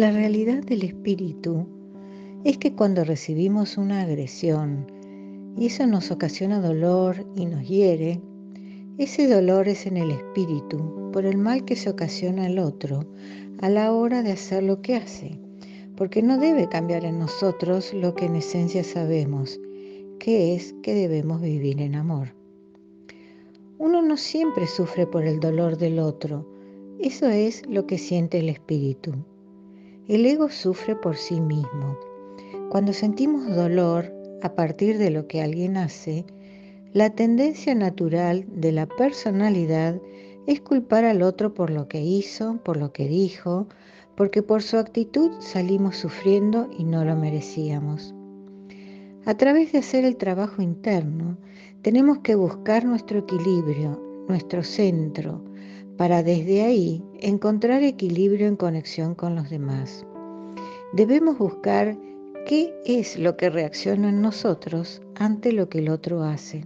[0.00, 1.66] La realidad del espíritu
[2.44, 4.90] es que cuando recibimos una agresión
[5.58, 8.18] y eso nos ocasiona dolor y nos hiere,
[8.96, 13.12] ese dolor es en el espíritu por el mal que se ocasiona al otro
[13.60, 15.38] a la hora de hacer lo que hace,
[15.96, 19.60] porque no debe cambiar en nosotros lo que en esencia sabemos,
[20.18, 22.34] que es que debemos vivir en amor.
[23.76, 26.50] Uno no siempre sufre por el dolor del otro,
[26.98, 29.12] eso es lo que siente el espíritu.
[30.10, 31.96] El ego sufre por sí mismo.
[32.68, 36.24] Cuando sentimos dolor a partir de lo que alguien hace,
[36.92, 40.00] la tendencia natural de la personalidad
[40.48, 43.68] es culpar al otro por lo que hizo, por lo que dijo,
[44.16, 48.12] porque por su actitud salimos sufriendo y no lo merecíamos.
[49.26, 51.38] A través de hacer el trabajo interno,
[51.82, 55.44] tenemos que buscar nuestro equilibrio, nuestro centro,
[56.00, 60.06] para desde ahí encontrar equilibrio en conexión con los demás.
[60.94, 61.94] Debemos buscar
[62.46, 66.64] qué es lo que reacciona en nosotros ante lo que el otro hace.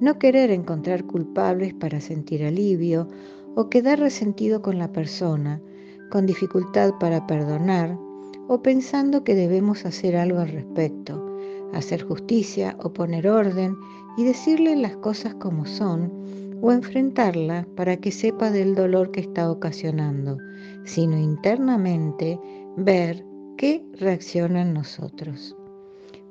[0.00, 3.06] No querer encontrar culpables para sentir alivio
[3.54, 5.62] o quedar resentido con la persona,
[6.10, 7.96] con dificultad para perdonar
[8.48, 11.38] o pensando que debemos hacer algo al respecto,
[11.72, 13.76] hacer justicia o poner orden
[14.16, 19.50] y decirle las cosas como son o enfrentarla para que sepa del dolor que está
[19.50, 20.38] ocasionando,
[20.84, 22.38] sino internamente
[22.76, 23.24] ver
[23.56, 25.56] qué reacciona en nosotros.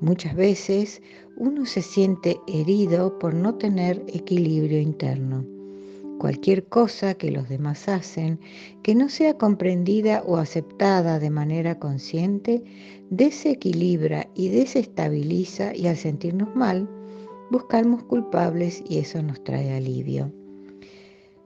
[0.02, 1.02] Muchas veces
[1.38, 5.46] uno se siente herido por no tener equilibrio interno.
[6.20, 8.40] Cualquier cosa que los demás hacen
[8.84, 12.64] que no sea comprendida o aceptada de manera consciente
[13.10, 16.90] desequilibra y desestabiliza y al sentirnos mal
[17.50, 20.32] buscamos culpables y eso nos trae alivio.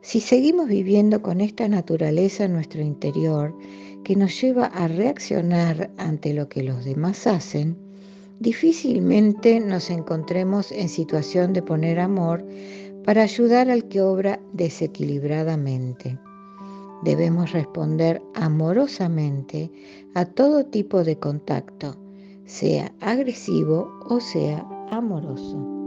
[0.02, 3.56] Si seguimos viviendo con esta naturaleza en nuestro interior
[4.04, 7.78] que nos lleva a reaccionar ante lo que los demás hacen,
[8.40, 12.46] difícilmente nos encontremos en situación de poner amor
[13.06, 16.20] para ayudar al que obra desequilibradamente.
[17.04, 19.72] Debemos responder amorosamente
[20.16, 21.96] a todo tipo de contacto,
[22.46, 25.83] sea agresivo o sea amoroso.